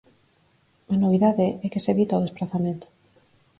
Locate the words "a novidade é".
0.93-1.67